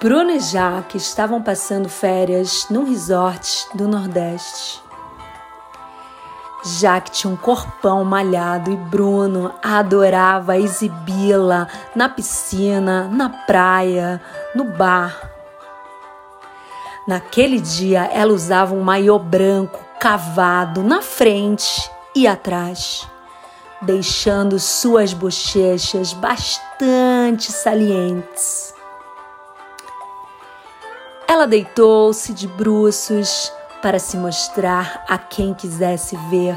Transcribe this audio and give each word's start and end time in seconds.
Bruno 0.00 0.30
e 0.30 0.40
Jaque 0.40 0.98
estavam 0.98 1.42
passando 1.42 1.88
férias 1.88 2.66
num 2.68 2.84
resort 2.84 3.66
do 3.74 3.88
Nordeste. 3.88 4.82
Jaque 6.62 7.12
tinha 7.12 7.32
um 7.32 7.36
corpão 7.36 8.04
malhado 8.04 8.70
e 8.70 8.76
Bruno 8.76 9.54
adorava 9.62 10.58
exibi-la 10.58 11.66
na 11.94 12.10
piscina, 12.10 13.08
na 13.08 13.30
praia, 13.30 14.20
no 14.54 14.64
bar. 14.64 15.30
Naquele 17.08 17.58
dia, 17.58 18.04
ela 18.12 18.34
usava 18.34 18.74
um 18.74 18.82
maiô 18.82 19.18
branco 19.18 19.82
cavado 19.98 20.82
na 20.82 21.00
frente 21.00 21.90
e 22.14 22.26
atrás, 22.26 23.08
deixando 23.80 24.58
suas 24.58 25.14
bochechas 25.14 26.12
bastante 26.12 27.50
salientes. 27.50 28.75
Ela 31.28 31.46
deitou-se 31.46 32.32
de 32.32 32.46
bruços 32.46 33.52
para 33.82 33.98
se 33.98 34.16
mostrar 34.16 35.04
a 35.08 35.18
quem 35.18 35.52
quisesse 35.52 36.16
ver. 36.30 36.56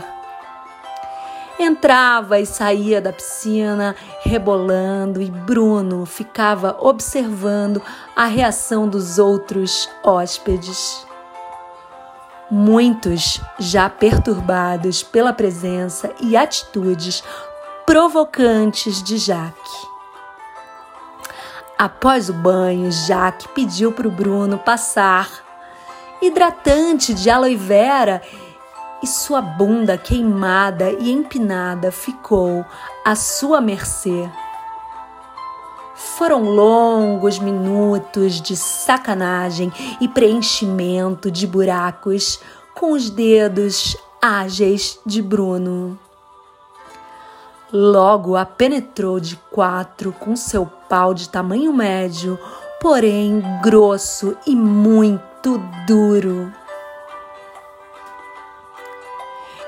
Entrava 1.60 2.40
e 2.40 2.46
saía 2.46 3.02
da 3.02 3.12
piscina 3.12 3.96
rebolando 4.22 5.22
e 5.22 5.30
Bruno 5.30 6.06
ficava 6.06 6.78
observando 6.80 7.82
a 8.16 8.26
reação 8.26 8.88
dos 8.88 9.20
outros 9.20 9.90
hóspedes. 10.04 11.06
Muitos 12.50 13.42
já 13.60 13.90
perturbados 13.90 15.04
pela 15.04 15.34
presença 15.34 16.14
e 16.22 16.38
atitudes 16.38 17.24
provocantes 17.86 19.04
de 19.04 19.18
Jaque. 19.18 19.99
Após 21.80 22.28
o 22.28 22.34
banho, 22.34 22.92
Jaque 22.92 23.48
pediu 23.56 23.94
para 23.94 24.06
o 24.06 24.12
Bruno 24.12 24.58
passar 24.58 25.30
hidratante 26.22 27.14
de 27.14 27.30
aloe 27.30 27.56
vera 27.56 28.22
e 29.02 29.08
sua 29.08 29.42
bunda 29.42 29.98
queimada 29.98 30.92
e 30.92 31.10
empinada 31.10 31.90
ficou 31.90 32.66
à 33.06 33.16
sua 33.16 33.62
mercê. 33.62 34.30
Foram 35.96 36.44
longos 36.44 37.40
minutos 37.40 38.42
de 38.42 38.58
sacanagem 38.58 39.72
e 40.02 40.08
preenchimento 40.10 41.32
de 41.32 41.48
buracos 41.48 42.42
com 42.76 42.92
os 42.92 43.10
dedos 43.10 43.96
ágeis 44.22 45.00
de 45.06 45.22
Bruno. 45.22 45.98
Logo 47.72 48.36
a 48.36 48.46
penetrou 48.46 49.20
de 49.20 49.36
quatro 49.52 50.12
com 50.12 50.36
seu 50.36 50.66
pau 50.66 51.14
de 51.14 51.30
tamanho 51.30 51.72
médio, 51.72 52.40
porém 52.82 53.44
grosso 53.62 54.36
e 54.48 54.56
muito 54.56 55.62
duro. 55.86 56.52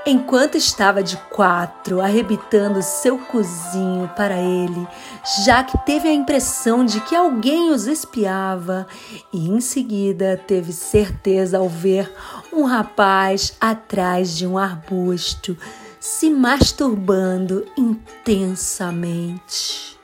Enquanto 0.04 0.58
estava 0.58 1.04
de 1.04 1.16
quatro, 1.30 2.02
arrebitando 2.02 2.82
seu 2.82 3.20
cozinho 3.20 4.10
para 4.16 4.36
ele, 4.36 4.88
Jaque 5.46 5.78
teve 5.86 6.08
a 6.08 6.14
impressão 6.14 6.84
de 6.84 7.00
que 7.02 7.16
alguém 7.16 7.70
os 7.70 7.86
espiava 7.86 8.88
e 9.32 9.48
em 9.48 9.62
seguida 9.62 10.42
teve 10.48 10.74
certeza 10.74 11.60
ao 11.60 11.70
ver 11.70 12.12
um 12.52 12.64
rapaz 12.64 13.54
atrás 13.62 14.36
de 14.36 14.48
um 14.48 14.58
arbusto 14.58 15.56
se 16.02 16.30
masturbando 16.32 17.66
intensamente. 17.78 19.96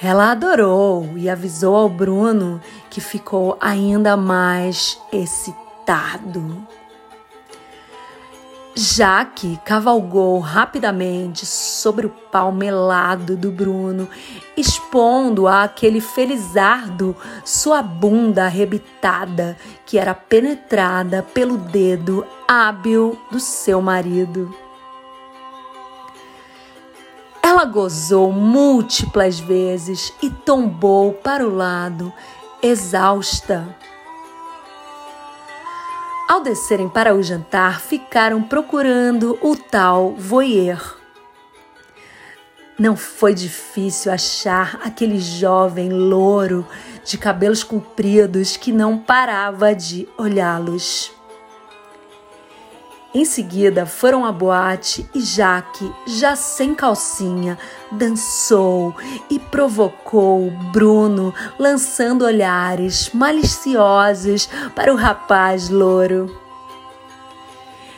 Ela 0.00 0.30
adorou 0.30 1.18
e 1.18 1.28
avisou 1.28 1.76
ao 1.76 1.90
Bruno 1.90 2.58
que 2.88 3.02
ficou 3.02 3.58
ainda 3.60 4.16
mais 4.16 4.98
excitado. 5.12 6.66
Jaque 8.78 9.58
cavalgou 9.64 10.38
rapidamente 10.38 11.44
sobre 11.44 12.06
o 12.06 12.10
pau 12.10 12.52
melado 12.52 13.36
do 13.36 13.50
Bruno, 13.50 14.08
expondo 14.56 15.48
a 15.48 15.64
aquele 15.64 16.00
felizardo 16.00 17.16
sua 17.44 17.82
bunda 17.82 18.44
arrebitada 18.44 19.56
que 19.84 19.98
era 19.98 20.14
penetrada 20.14 21.24
pelo 21.34 21.58
dedo 21.58 22.24
hábil 22.46 23.18
do 23.32 23.40
seu 23.40 23.82
marido. 23.82 24.54
Ela 27.42 27.64
gozou 27.64 28.30
múltiplas 28.30 29.40
vezes 29.40 30.12
e 30.22 30.30
tombou 30.30 31.14
para 31.14 31.44
o 31.44 31.52
lado, 31.52 32.12
exausta. 32.62 33.76
Ao 36.28 36.42
descerem 36.42 36.90
para 36.90 37.14
o 37.14 37.22
jantar, 37.22 37.80
ficaram 37.80 38.42
procurando 38.42 39.38
o 39.40 39.56
tal 39.56 40.12
voyeur. 40.12 40.98
Não 42.78 42.94
foi 42.94 43.32
difícil 43.32 44.12
achar 44.12 44.78
aquele 44.84 45.18
jovem 45.18 45.88
louro 45.88 46.66
de 47.02 47.16
cabelos 47.16 47.64
compridos 47.64 48.58
que 48.58 48.70
não 48.70 48.98
parava 48.98 49.74
de 49.74 50.06
olhá-los. 50.18 51.17
Em 53.14 53.24
seguida, 53.24 53.86
foram 53.86 54.26
à 54.26 54.30
boate 54.30 55.08
e 55.14 55.20
Jaque, 55.22 55.90
já 56.06 56.36
sem 56.36 56.74
calcinha, 56.74 57.58
dançou 57.90 58.94
e 59.30 59.38
provocou 59.38 60.50
Bruno, 60.72 61.32
lançando 61.58 62.26
olhares 62.26 63.10
maliciosos 63.14 64.46
para 64.74 64.92
o 64.92 64.96
rapaz 64.96 65.70
louro. 65.70 66.38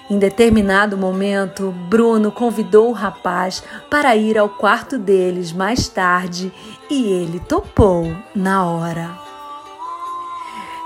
Em 0.08 0.16
determinado 0.16 0.96
momento, 0.96 1.72
Bruno 1.88 2.30
convidou 2.30 2.88
o 2.88 2.92
rapaz 2.92 3.64
para 3.90 4.14
ir 4.14 4.38
ao 4.38 4.48
quarto 4.48 4.96
deles 4.96 5.52
mais 5.52 5.88
tarde 5.88 6.52
e 6.88 7.04
ele 7.12 7.40
topou 7.40 8.16
na 8.32 8.64
hora. 8.64 9.10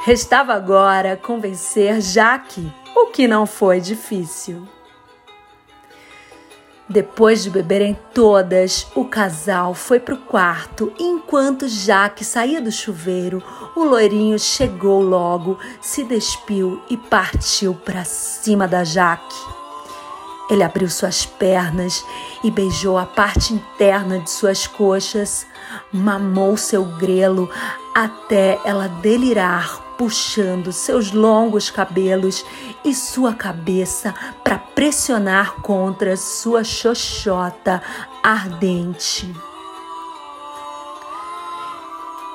Restava 0.06 0.54
agora 0.54 1.16
convencer 1.16 2.00
Jaque 2.00 2.72
o 2.94 3.06
que 3.06 3.26
não 3.26 3.46
foi 3.46 3.80
difícil. 3.80 4.66
Depois 6.88 7.42
de 7.42 7.48
beberem 7.48 7.98
todas, 8.12 8.86
o 8.94 9.06
casal 9.06 9.72
foi 9.72 9.98
para 9.98 10.14
o 10.14 10.18
quarto 10.18 10.92
e 10.98 11.02
enquanto 11.02 11.66
Jaque 11.66 12.22
saía 12.22 12.60
do 12.60 12.70
chuveiro, 12.70 13.42
o 13.74 13.84
loirinho 13.84 14.38
chegou 14.38 15.00
logo, 15.00 15.58
se 15.80 16.04
despiu 16.04 16.82
e 16.90 16.96
partiu 16.96 17.74
para 17.74 18.04
cima 18.04 18.68
da 18.68 18.84
Jaque. 18.84 19.34
Ele 20.50 20.62
abriu 20.62 20.90
suas 20.90 21.24
pernas 21.24 22.04
e 22.44 22.50
beijou 22.50 22.98
a 22.98 23.06
parte 23.06 23.54
interna 23.54 24.18
de 24.18 24.28
suas 24.28 24.66
coxas, 24.66 25.46
mamou 25.90 26.54
seu 26.58 26.84
grelo 26.84 27.48
até 27.94 28.60
ela 28.62 28.88
delirar 28.88 29.83
puxando 29.96 30.72
seus 30.72 31.12
longos 31.12 31.70
cabelos 31.70 32.44
e 32.84 32.94
sua 32.94 33.34
cabeça 33.34 34.14
para 34.42 34.58
pressionar 34.58 35.60
contra 35.62 36.16
sua 36.16 36.64
xoxota 36.64 37.82
ardente. 38.22 39.34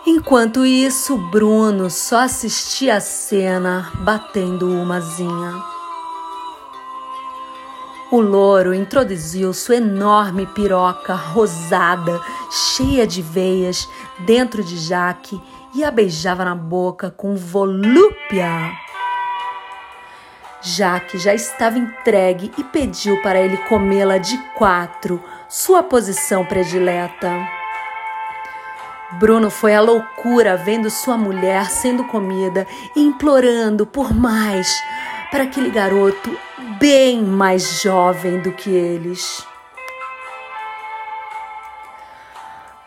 Enquanto 0.05 0.65
isso, 0.65 1.17
Bruno 1.17 1.89
só 1.89 2.21
assistia 2.21 2.95
a 2.95 2.99
cena 2.99 3.91
batendo 3.95 4.67
umazinha. 4.67 5.78
O 8.11 8.19
louro 8.21 8.73
introduziu 8.73 9.53
sua 9.53 9.75
enorme 9.75 10.47
piroca 10.47 11.13
rosada, 11.13 12.19
cheia 12.49 13.05
de 13.05 13.21
veias, 13.21 13.87
dentro 14.17 14.63
de 14.63 14.77
Jaque 14.77 15.39
e 15.75 15.83
a 15.83 15.91
beijava 15.91 16.43
na 16.43 16.55
boca 16.55 17.11
com 17.11 17.35
volúpia. 17.35 18.71
Jaque 20.59 21.19
já 21.19 21.35
estava 21.35 21.77
entregue 21.77 22.51
e 22.57 22.63
pediu 22.63 23.21
para 23.21 23.39
ele 23.39 23.57
comê-la 23.69 24.17
de 24.17 24.35
quatro, 24.57 25.23
sua 25.47 25.83
posição 25.83 26.43
predileta. 26.43 27.31
Bruno 29.19 29.51
foi 29.51 29.75
à 29.75 29.81
loucura 29.81 30.57
vendo 30.57 30.89
sua 30.89 31.15
mulher 31.15 31.69
sendo 31.69 32.03
comida 32.05 32.65
e 32.95 33.01
implorando 33.01 33.85
por 33.85 34.11
mais 34.15 34.75
para 35.29 35.43
aquele 35.43 35.69
garoto 35.69 36.48
bem 36.79 37.21
mais 37.21 37.81
jovem 37.81 38.39
do 38.39 38.53
que 38.53 38.69
eles. 38.69 39.45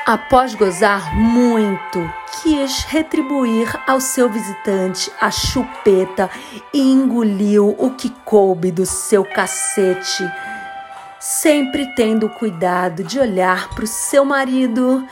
Após 0.05 0.55
gozar 0.55 1.15
muito, 1.15 2.13
quis 2.43 2.85
retribuir 2.85 3.69
ao 3.87 4.01
seu 4.01 4.29
visitante 4.29 5.13
a 5.21 5.31
chupeta 5.31 6.29
e 6.73 6.81
engoliu 6.81 7.77
o 7.79 7.91
que 7.91 8.11
coube 8.25 8.73
do 8.73 8.85
seu 8.85 9.25
cacete, 9.25 10.29
sempre 11.21 11.95
tendo 11.95 12.29
cuidado 12.31 13.05
de 13.05 13.21
olhar 13.21 13.69
para 13.75 13.85
o 13.85 13.87
seu 13.87 14.25
marido 14.25 15.07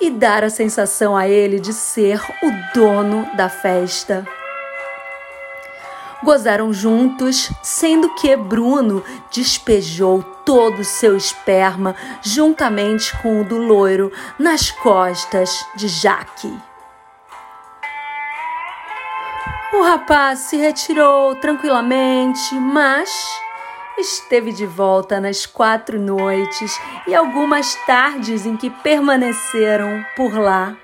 e 0.00 0.10
dar 0.10 0.44
a 0.44 0.50
sensação 0.50 1.16
a 1.16 1.26
ele 1.26 1.58
de 1.58 1.72
ser 1.72 2.20
o 2.42 2.78
dono 2.78 3.28
da 3.34 3.48
festa. 3.48 4.24
Gozaram 6.22 6.72
juntos, 6.72 7.50
sendo 7.62 8.14
que 8.14 8.34
Bruno 8.36 9.04
despejou 9.30 10.22
todo 10.44 10.80
o 10.80 10.84
seu 10.84 11.16
esperma 11.16 11.94
juntamente 12.22 13.16
com 13.20 13.40
o 13.40 13.44
do 13.44 13.58
loiro 13.58 14.10
nas 14.38 14.70
costas 14.70 15.64
de 15.76 15.88
Jaque. 15.88 16.52
O 19.74 19.82
rapaz 19.82 20.38
se 20.38 20.56
retirou 20.56 21.34
tranquilamente, 21.36 22.54
mas 22.54 23.10
esteve 23.98 24.52
de 24.52 24.64
volta 24.64 25.20
nas 25.20 25.44
quatro 25.44 26.00
noites 26.00 26.80
e 27.06 27.14
algumas 27.14 27.74
tardes 27.86 28.46
em 28.46 28.56
que 28.56 28.70
permaneceram 28.70 30.04
por 30.16 30.32
lá. 30.38 30.76